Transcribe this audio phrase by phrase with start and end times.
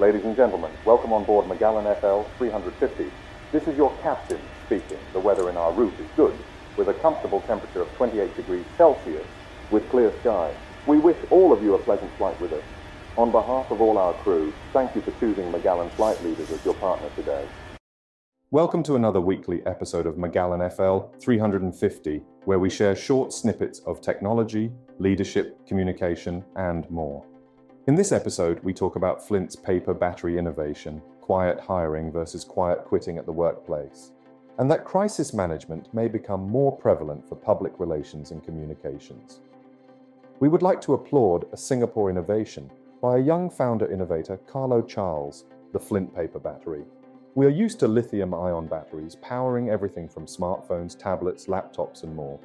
[0.00, 3.04] Ladies and gentlemen, welcome on board McGallen FL 350.
[3.52, 4.96] This is your captain speaking.
[5.12, 6.32] The weather in our route is good,
[6.78, 9.26] with a comfortable temperature of 28 degrees Celsius,
[9.70, 10.54] with clear skies.
[10.86, 12.62] We wish all of you a pleasant flight with us.
[13.18, 16.72] On behalf of all our crew, thank you for choosing McGallen Flight Leaders as your
[16.76, 17.46] partner today.
[18.50, 24.00] Welcome to another weekly episode of McGallen FL 350, where we share short snippets of
[24.00, 27.22] technology, leadership, communication, and more.
[27.86, 33.18] In this episode, we talk about Flint's paper battery innovation, quiet hiring versus quiet quitting
[33.18, 34.12] at the workplace,
[34.58, 39.40] and that crisis management may become more prevalent for public relations and communications.
[40.40, 45.44] We would like to applaud a Singapore innovation by a young founder innovator, Carlo Charles,
[45.72, 46.84] the Flint paper battery
[47.36, 52.40] we are used to lithium ion batteries powering everything from smartphones, tablets, laptops, and more.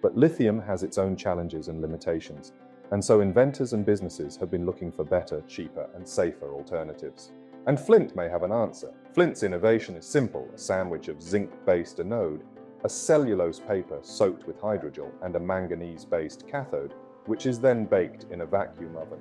[0.00, 2.52] But lithium has its own challenges and limitations,
[2.92, 7.32] and so inventors and businesses have been looking for better, cheaper, and safer alternatives.
[7.66, 8.92] And Flint may have an answer.
[9.14, 12.44] Flint's innovation is simple a sandwich of zinc based anode,
[12.84, 16.92] a cellulose paper soaked with hydrogel, and a manganese based cathode,
[17.24, 19.20] which is then baked in a vacuum oven.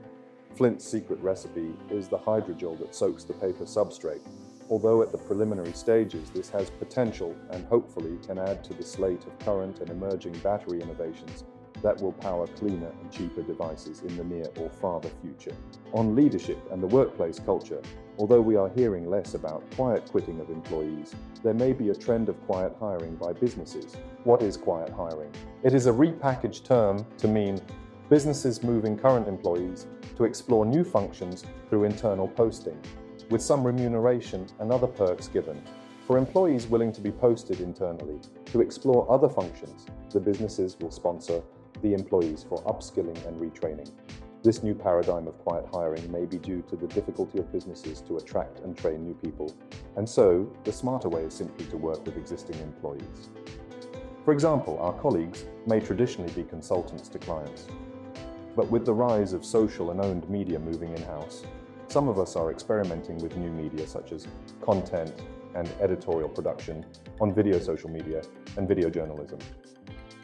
[0.56, 4.22] Flint's secret recipe is the hydrogel that soaks the paper substrate
[4.70, 9.26] although at the preliminary stages this has potential and hopefully can add to the slate
[9.26, 11.44] of current and emerging battery innovations
[11.82, 15.56] that will power cleaner and cheaper devices in the near or farther future.
[15.94, 17.82] On leadership and the workplace culture,
[18.18, 22.30] although we are hearing less about quiet quitting of employees, there may be a trend
[22.30, 23.96] of quiet hiring by businesses.
[24.24, 25.32] What is quiet hiring?
[25.64, 27.60] It is a repackaged term to mean
[28.10, 32.78] businesses moving current employees to explore new functions through internal posting
[33.30, 35.62] with some remuneration and other perks given.
[36.06, 41.42] For employees willing to be posted internally to explore other functions, the businesses will sponsor
[41.82, 43.90] the employees for upskilling and retraining.
[44.44, 48.18] This new paradigm of quiet hiring may be due to the difficulty of businesses to
[48.18, 49.56] attract and train new people,
[49.98, 53.30] and so the smarter way is simply to work with existing employees.
[54.26, 57.68] For example, our colleagues may traditionally be consultants to clients,
[58.56, 61.44] but with the rise of social and owned media moving in-house,
[61.88, 64.28] some of us are experimenting with new media such as
[64.62, 65.14] content
[65.56, 66.86] and editorial production
[67.20, 68.22] on video social media
[68.58, 69.40] and video journalism.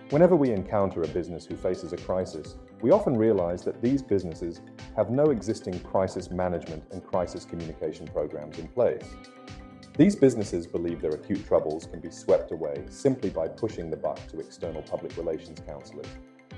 [0.09, 4.62] Whenever we encounter a business who faces a crisis, we often realize that these businesses
[4.95, 9.03] have no existing crisis management and crisis communication programs in place.
[9.97, 14.25] These businesses believe their acute troubles can be swept away simply by pushing the buck
[14.29, 16.07] to external public relations counselors.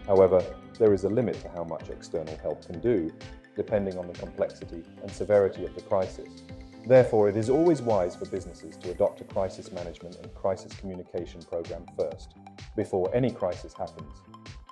[0.06, 0.44] However,
[0.78, 3.12] there is a limit to how much external help can do,
[3.56, 6.44] depending on the complexity and severity of the crisis.
[6.86, 11.42] Therefore, it is always wise for businesses to adopt a crisis management and crisis communication
[11.42, 12.36] program first,
[12.79, 14.22] before any crisis happens.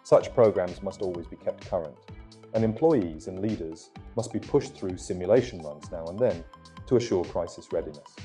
[0.04, 1.98] Such programs must always be kept current,
[2.54, 6.42] and employees and leaders must be pushed through simulation runs now and then
[6.86, 8.16] to assure crisis readiness.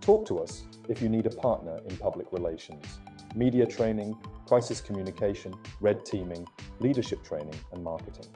[0.00, 2.84] Talk to us if you need a partner in public relations,
[3.36, 6.44] media training, crisis communication, red teaming,
[6.80, 8.26] leadership training, and marketing.